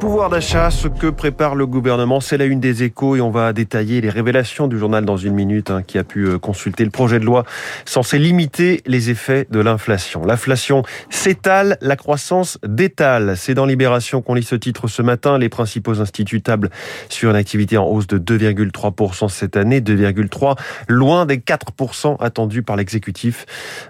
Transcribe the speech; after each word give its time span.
Pouvoir 0.00 0.30
d'achat, 0.30 0.70
ce 0.70 0.88
que 0.88 1.08
prépare 1.08 1.54
le 1.54 1.66
gouvernement, 1.66 2.20
c'est 2.20 2.38
la 2.38 2.46
une 2.46 2.58
des 2.58 2.84
échos 2.84 3.16
et 3.16 3.20
on 3.20 3.30
va 3.30 3.52
détailler 3.52 4.00
les 4.00 4.08
révélations 4.08 4.66
du 4.66 4.78
journal 4.78 5.04
dans 5.04 5.18
une 5.18 5.34
minute 5.34 5.70
hein, 5.70 5.82
qui 5.82 5.98
a 5.98 6.04
pu 6.04 6.24
euh, 6.24 6.38
consulter 6.38 6.84
le 6.84 6.90
projet 6.90 7.18
de 7.18 7.24
loi 7.24 7.44
censé 7.84 8.18
limiter 8.18 8.80
les 8.86 9.10
effets 9.10 9.46
de 9.50 9.60
l'inflation. 9.60 10.24
L'inflation 10.24 10.84
s'étale, 11.10 11.76
la 11.82 11.96
croissance 11.96 12.58
détale. 12.66 13.36
C'est 13.36 13.54
dans 13.54 13.66
Libération 13.66 14.22
qu'on 14.22 14.34
lit 14.34 14.42
ce 14.42 14.54
titre 14.54 14.88
ce 14.88 15.02
matin. 15.02 15.38
Les 15.38 15.50
principaux 15.50 16.00
institutables 16.00 16.70
sur 17.10 17.30
une 17.30 17.36
activité 17.36 17.76
en 17.76 17.84
hausse 17.84 18.06
de 18.06 18.18
2,3% 18.18 19.28
cette 19.28 19.56
année, 19.56 19.80
2,3 19.80 20.56
loin 20.88 21.26
des 21.26 21.38
4% 21.38 22.16
attendus 22.20 22.62
par 22.62 22.76
l'exécutif. 22.76 23.44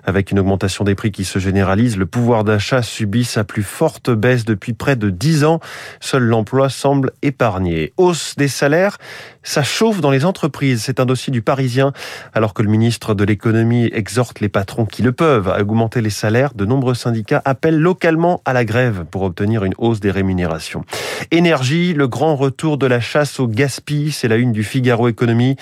Avec 0.05 0.33
une 0.33 0.41
augmentation 0.41 0.85
des 0.85 0.95
prix 0.95 1.13
qui 1.13 1.25
se 1.25 1.39
généralise, 1.39 1.97
le 1.97 2.07
pouvoir 2.07 2.43
d'achat 2.43 2.83
subit 2.83 3.25
sa 3.25 3.45
plus 3.45 3.63
forte 3.63 4.11
baisse 4.11 4.45
depuis 4.45 4.73
près 4.73 4.88
de 4.97 5.11
10 5.11 5.45
ans. 5.45 5.61
Seul 6.01 6.25
l'emploi 6.25 6.69
semble 6.69 7.13
épargné. 7.23 7.93
Hausse 7.97 8.35
des 8.37 8.49
salaires, 8.49 8.99
ça 9.49 9.63
chauffe 9.63 10.03
dans 10.03 10.11
les 10.11 10.27
entreprises. 10.27 10.83
C'est 10.85 11.01
un 11.01 11.07
dossier 11.07 11.31
du 11.31 11.41
Parisien. 11.41 11.95
Alors 12.35 12.53
que 12.53 12.63
le 12.63 12.69
ministre 12.69 13.15
de 13.15 13.25
l'économie 13.25 13.89
exhorte 13.95 14.41
les 14.41 14.51
patrons 14.51 14.85
qui 14.85 15.01
le 15.01 15.13
peuvent 15.13 15.49
à 15.49 15.63
augmenter 15.63 16.03
les 16.03 16.11
salaires, 16.11 16.53
de 16.53 16.67
nombreux 16.67 16.95
syndicats 16.95 17.41
appellent 17.47 17.79
localement 17.79 18.43
à 18.45 18.53
la 18.53 18.67
grève 18.67 19.07
pour 19.11 19.23
obtenir 19.23 19.65
une 19.65 19.73
hausse 19.79 20.01
des 20.01 20.11
rémunérations. 20.11 20.85
Énergie, 21.31 21.95
le 21.95 22.07
grand 22.09 22.37
retour 22.37 22.77
de 22.77 22.87
la 22.87 23.01
chasse 23.01 23.41
au 23.41 23.47
gaspillage, 23.47 24.13
c'est 24.13 24.29
la 24.29 24.37
une 24.37 24.53
du 24.53 24.65
Figaro 24.65 25.09
Économie. 25.09 25.57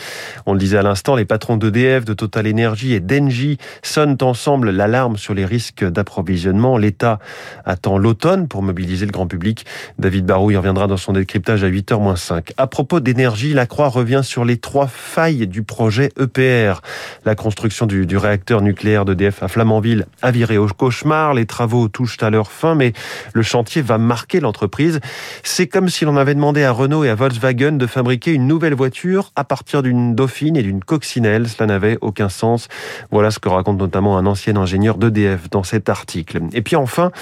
On 0.46 0.52
le 0.52 0.58
disait 0.58 0.78
à 0.78 0.82
l'instant, 0.82 1.14
les 1.14 1.24
patrons 1.24 1.56
d'EDF, 1.56 2.04
de 2.04 2.12
Total 2.12 2.48
Energy 2.50 2.92
et 2.92 2.98
d'Engie 2.98 3.58
sonnent 3.84 4.18
ensemble 4.20 4.70
l'alarme 4.70 5.16
sur 5.16 5.32
les 5.32 5.44
risques 5.44 5.84
d'approvisionnement. 5.84 6.76
L'État 6.76 7.20
attend 7.64 7.98
l'automne 7.98 8.48
pour 8.48 8.62
mobiliser 8.62 9.06
le 9.06 9.12
grand 9.12 9.28
public. 9.28 9.64
David 10.00 10.26
Barou 10.26 10.50
y 10.50 10.56
reviendra 10.56 10.88
dans 10.88 10.96
son 10.96 11.12
décryptage 11.12 11.62
à 11.62 11.68
8h 11.68 12.16
5. 12.16 12.52
À 12.56 12.66
propos 12.66 12.98
d'énergie, 12.98 13.54
la 13.54 13.66
Revient 13.84 14.22
sur 14.24 14.44
les 14.44 14.56
trois 14.56 14.86
failles 14.86 15.46
du 15.46 15.62
projet 15.62 16.10
EPR. 16.18 16.80
La 17.24 17.34
construction 17.34 17.86
du, 17.86 18.06
du 18.06 18.16
réacteur 18.16 18.62
nucléaire 18.62 19.04
d'EDF 19.04 19.42
à 19.42 19.48
Flamanville 19.48 20.06
a 20.22 20.30
viré 20.30 20.56
au 20.58 20.66
cauchemar. 20.66 21.34
Les 21.34 21.46
travaux 21.46 21.86
touchent 21.88 22.22
à 22.22 22.30
leur 22.30 22.50
fin, 22.50 22.74
mais 22.74 22.94
le 23.32 23.42
chantier 23.42 23.82
va 23.82 23.98
marquer 23.98 24.40
l'entreprise. 24.40 25.00
C'est 25.44 25.66
comme 25.66 25.88
si 25.88 26.04
l'on 26.04 26.16
avait 26.16 26.34
demandé 26.34 26.64
à 26.64 26.72
Renault 26.72 27.04
et 27.04 27.10
à 27.10 27.14
Volkswagen 27.14 27.72
de 27.72 27.86
fabriquer 27.86 28.32
une 28.32 28.46
nouvelle 28.46 28.74
voiture 28.74 29.30
à 29.36 29.44
partir 29.44 29.82
d'une 29.82 30.14
Dauphine 30.14 30.56
et 30.56 30.62
d'une 30.62 30.82
coccinelle. 30.82 31.48
Cela 31.48 31.66
n'avait 31.66 31.98
aucun 32.00 32.28
sens. 32.28 32.68
Voilà 33.10 33.30
ce 33.30 33.38
que 33.38 33.48
raconte 33.48 33.78
notamment 33.78 34.18
un 34.18 34.26
ancien 34.26 34.56
ingénieur 34.56 34.96
d'EDF 34.96 35.50
dans 35.50 35.62
cet 35.62 35.88
article. 35.88 36.40
Et 36.54 36.62
puis 36.62 36.76
enfin, 36.76 37.12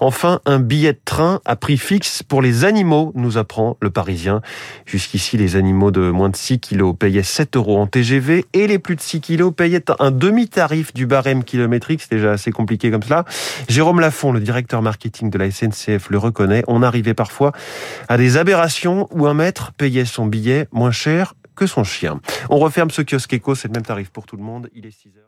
enfin, 0.00 0.40
un 0.44 0.58
billet 0.58 0.92
de 0.92 1.00
train 1.04 1.40
à 1.44 1.56
prix 1.56 1.78
fixe 1.78 2.22
pour 2.22 2.42
les 2.42 2.64
animaux, 2.64 3.12
nous 3.14 3.38
apprend 3.38 3.76
le 3.80 3.90
Parisien. 3.90 4.40
Jusqu'ici, 4.86 5.36
les 5.36 5.56
animaux 5.56 5.89
de 5.90 6.10
moins 6.10 6.28
de 6.28 6.36
6 6.36 6.60
kilos 6.60 6.94
payaient 6.98 7.22
7 7.22 7.56
euros 7.56 7.78
en 7.78 7.86
TGV 7.86 8.44
et 8.52 8.66
les 8.66 8.78
plus 8.78 8.96
de 8.96 9.00
6 9.00 9.20
kilos 9.20 9.52
payaient 9.54 9.84
un 9.98 10.10
demi-tarif 10.10 10.94
du 10.94 11.06
barème 11.06 11.44
kilométrique. 11.44 12.02
C'est 12.02 12.14
déjà 12.14 12.32
assez 12.32 12.52
compliqué 12.52 12.90
comme 12.90 13.02
cela. 13.02 13.24
Jérôme 13.68 14.00
Lafont, 14.00 14.32
le 14.32 14.40
directeur 14.40 14.82
marketing 14.82 15.30
de 15.30 15.38
la 15.38 15.50
SNCF, 15.50 16.10
le 16.10 16.18
reconnaît. 16.18 16.62
On 16.68 16.82
arrivait 16.82 17.14
parfois 17.14 17.52
à 18.08 18.16
des 18.16 18.36
aberrations 18.36 19.08
où 19.10 19.26
un 19.26 19.34
maître 19.34 19.72
payait 19.72 20.04
son 20.04 20.26
billet 20.26 20.68
moins 20.72 20.92
cher 20.92 21.34
que 21.54 21.66
son 21.66 21.84
chien. 21.84 22.20
On 22.48 22.58
referme 22.58 22.90
ce 22.90 23.02
kiosque 23.02 23.34
éco, 23.34 23.54
c'est 23.54 23.68
le 23.68 23.74
même 23.74 23.84
tarif 23.84 24.10
pour 24.10 24.26
tout 24.26 24.36
le 24.36 24.42
monde. 24.42 24.70
Il 24.74 24.86
est 24.86 24.90
6 24.90 25.08
heures. 25.18 25.26